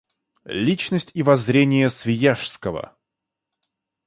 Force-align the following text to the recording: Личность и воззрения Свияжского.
Личность 0.45 1.11
и 1.13 1.21
воззрения 1.21 1.91
Свияжского. 1.91 2.97